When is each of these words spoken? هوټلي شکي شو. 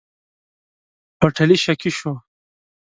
هوټلي 1.19 1.57
شکي 1.63 1.91
شو. 1.97 2.11